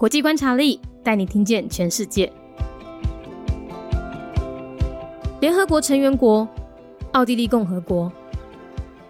[0.00, 2.32] 国际观察力带你听见全世界。
[5.42, 6.48] 联合国成员国
[7.12, 8.10] 奥地利共和国，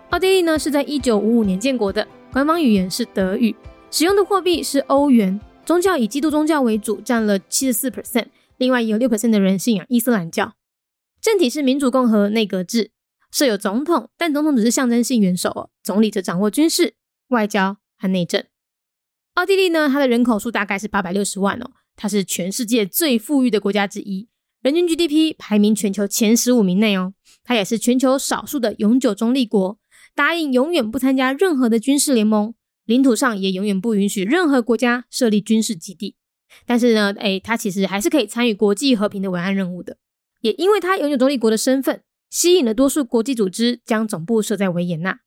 [0.08, 3.54] 奥地利呢是在一九五五年建国的，官方语言是德语，
[3.92, 8.26] 使用的货币是欧元，宗教以基督宗教为主，占了七十四 percent，
[8.56, 10.54] 另外有六 percent 的人信仰伊斯兰教。
[11.20, 12.90] 政体是民主共和内阁制，
[13.30, 16.94] 设有总统，但总统只是象征性元首哦，总理则掌握军事、
[17.28, 18.42] 外交和内政。
[19.34, 24.28] 奥地利呢，它的人口数大概是八百六十万哦，它是全世界最富裕的国家之一。
[24.60, 29.78] 人均 GDP 排名全球前十五名内哦，它也是全球少数的永久中立国，
[30.14, 32.52] 答应永远不参加任何的军事联盟，
[32.84, 36.16] 领土上也永远不允许任何国家设立军事基地。
[36.66, 39.96] 但是呢，哎，它其实还是可以参与国际和平的维安任务的。
[40.42, 45.20] 也因为它永久中立国的身份，吸引了多数国际组织将总部设在维也纳，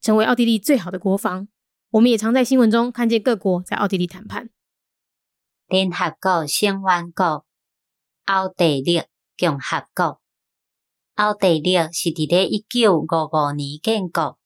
[0.00, 1.46] 成为奥地利最好的国防。
[1.90, 4.50] 我们也常在新闻中看见各国在奥地利谈判。
[5.66, 7.44] 联合国成员国。
[8.26, 9.02] 奥地利
[9.36, 10.20] 共和国，
[11.16, 14.38] 奥地利是伫咧一九五五年建国，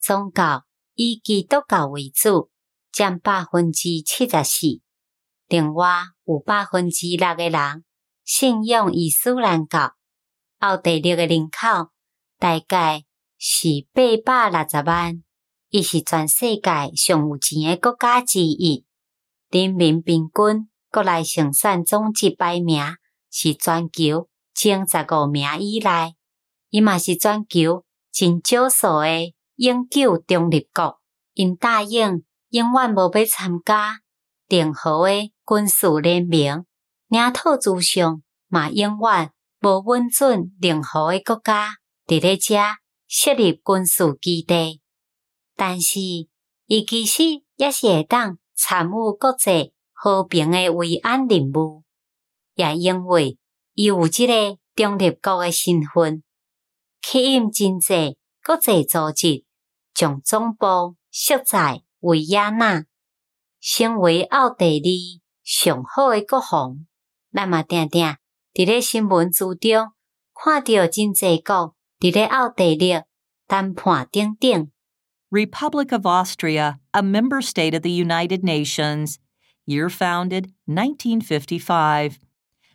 [0.00, 2.50] 宗教以基督教为主，
[2.90, 4.80] 占百分之七十四。
[5.48, 7.84] 另外有百分之六个人
[8.24, 9.94] 信仰伊斯兰教。
[10.60, 11.90] 奥地利的人口
[12.38, 13.04] 大概
[13.36, 15.22] 是八百六十万，
[15.76, 18.86] 伊是全世界上有钱诶国家之一。
[19.50, 22.82] 人民平均国内生产总值排名。
[23.30, 26.14] 是全球前十五名以内，
[26.70, 30.98] 伊嘛是全球真少数诶永久中立国。
[31.34, 34.00] 因答应永远无要参加
[34.48, 36.64] 任何诶军事联盟，
[37.08, 41.74] 领土之上嘛永远无允准任何诶国家
[42.06, 42.54] 伫咧遮
[43.06, 44.80] 设立军事基地。
[45.56, 45.98] 但是，
[46.66, 47.22] 伊其实
[47.56, 51.82] 也是会当参与国际和平的维安任务。
[52.54, 53.38] 也因为
[53.72, 56.22] 伊有即个中立国诶身份，
[57.02, 59.44] 吸引真济国际组织
[59.94, 62.84] 将总部设在维也纳，
[63.60, 66.86] 成为奥地利上好诶国防。
[67.32, 68.16] 咱嘛定定
[68.52, 69.92] 伫咧新闻之中
[70.34, 72.94] 看到真济国伫咧奥地利
[73.46, 74.70] 谈判顶顶。
[75.32, 79.18] Republic of Austria, a member state of the United Nations,
[79.66, 82.20] year founded 1955.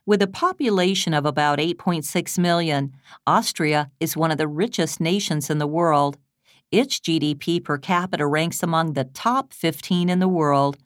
[0.05, 2.91] With a population of about 8.6 million,
[3.25, 6.17] Austria is one of the richest nations in the world.
[6.73, 10.77] Its GDP per capita ranks among the top 15 in the world.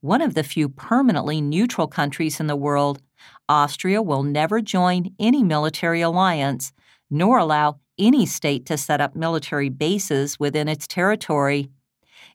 [0.00, 3.02] One of the few permanently neutral countries in the world,
[3.46, 6.72] Austria will never join any military alliance,
[7.10, 11.69] nor allow any state to set up military bases within its territory.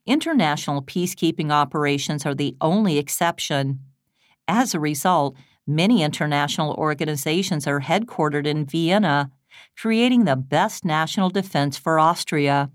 [0.05, 3.79] International peacekeeping operations are the only exception.
[4.47, 5.35] As a result,
[5.67, 9.31] Many international organizations are headquartered in Vienna,
[9.75, 12.69] creating the best national defense for Austria.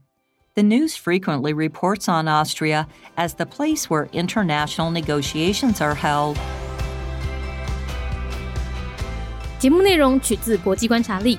[0.56, 6.36] The news frequently reports on Austria as the place where international negotiations are held.
[9.60, 11.38] 节目内容取自国际观察力，